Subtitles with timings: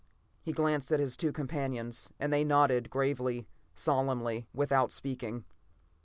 [0.41, 5.45] He glanced at his two companions, and they nodded gravely, solemnly, without speaking.